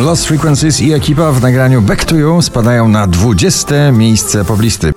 [0.00, 4.92] Lost Frequencies i ekipa w nagraniu Back to You spadają na 20 miejsce poblisty.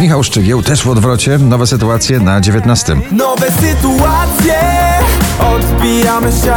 [0.00, 2.96] Michał Szczygieł też w odwrocie, nowe sytuacje na 19.
[3.12, 4.60] Nowe sytuacje
[5.40, 6.54] Odbijamy się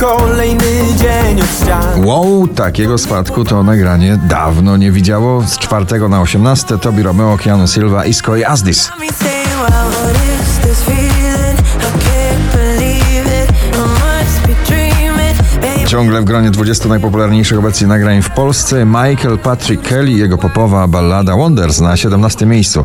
[0.00, 5.42] Kolejny dzień od ścian Wow, takiego spadku to nagranie dawno nie widziało.
[5.46, 8.90] Z 4 na 18 Tobi Romeo, Keanu Silva i Skoy Asdis.
[15.94, 18.84] Ciągle w gronie 20 najpopularniejszych obecnie nagrań w Polsce.
[18.84, 22.84] Michael Patrick Kelly i jego popowa ballada Wonders na 17 miejscu.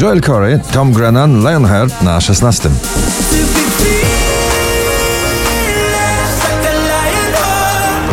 [0.00, 2.70] Joel Corey, Tom Grennan, Lionheart na 16.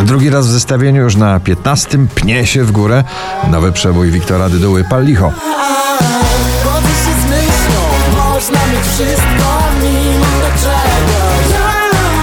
[0.04, 3.04] Drugi raz w zestawieniu już na 15 pnie się w górę.
[3.50, 5.06] Nowy przebój Wiktora Dyduły Pal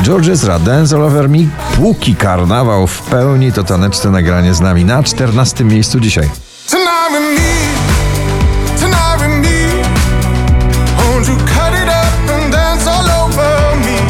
[0.01, 1.37] czego George Ezra, Dance All Over Me,
[1.75, 6.29] póki karnawał w pełni to taneczne nagranie z nami na 14 miejscu dzisiaj.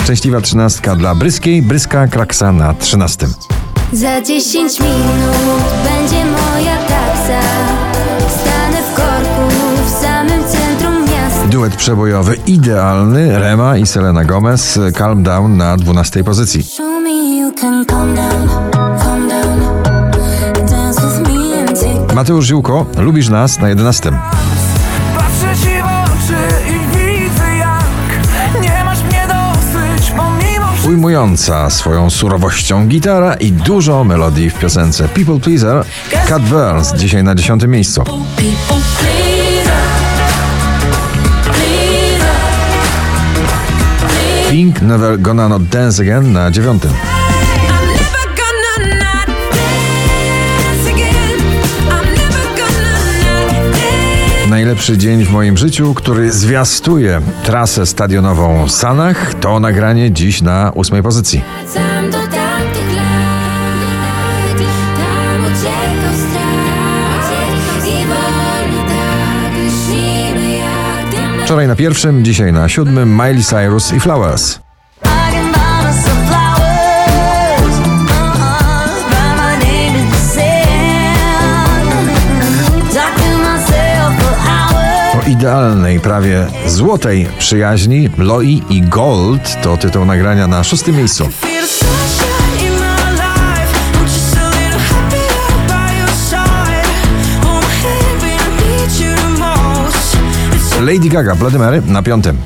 [0.03, 3.27] Szczęśliwa trzynastka dla Bryskiej, Bryska Kraksa na 13.
[3.93, 7.41] Za 10 minut będzie moja taksa.
[8.39, 9.10] Stanę w korku
[11.61, 16.65] Duet przebojowy idealny, Rema i Selena Gomez, Calm Down na 12 pozycji.
[22.15, 24.11] Mateusz Ziółko, Lubisz nas na 11.
[25.17, 32.87] Patrzę ci w oczy i widzę jak Nie masz mnie dosyć Pomimo Ujmująca swoją surowością
[32.87, 35.85] gitara i dużo melodii w piosence People Pleaser,
[36.27, 38.03] Cat Burns dzisiaj na 10 miejscu.
[44.51, 46.83] Pink Never Gonna Not Dance Again na 9.
[46.83, 46.91] I'm
[47.87, 51.39] never gonna not dance again.
[51.89, 54.49] I'm never gonna not dance.
[54.49, 61.03] Najlepszy dzień w moim życiu, który zwiastuje trasę stadionową Sanach, to nagranie dziś na 8
[61.03, 61.41] pozycji.
[71.51, 74.59] Wczoraj na pierwszym, dzisiaj na siódmym Miley Cyrus i Flowers.
[85.27, 91.29] Idealnej, prawie złotej przyjaźni Loi i Gold to tytuł nagrania na szóstym miejscu.
[100.81, 102.37] Lady Gaga, Bloody Mary na piątym.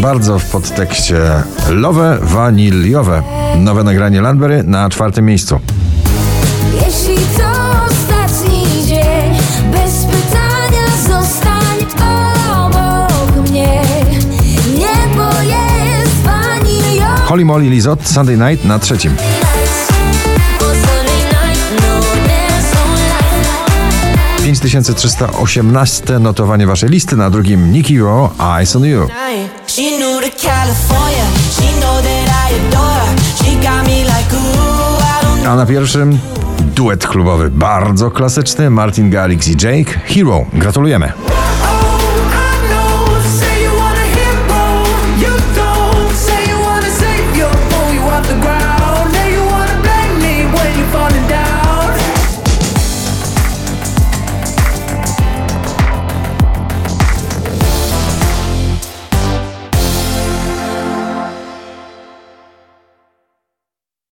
[0.00, 1.16] Bardzo w podtekście
[1.70, 3.22] Lowe Waniliowe.
[3.58, 5.60] Nowe nagranie Landberry na czwartym miejscu.
[6.74, 7.50] Jeśli to
[7.86, 9.38] ostatni dzień,
[9.72, 11.78] bez pytania zostań
[12.50, 13.82] obok mnie.
[14.78, 15.76] Niebo jest.
[17.26, 19.12] Holly Molly Lizot, Sunday Night na trzecim.
[24.46, 29.08] 5318 notowanie waszej listy, na drugim Nicky Raw, Eyes on You.
[35.46, 36.18] A na pierwszym
[36.60, 40.44] duet klubowy, bardzo klasyczny, Martin Garrix i Jake, Hero.
[40.52, 41.35] Gratulujemy.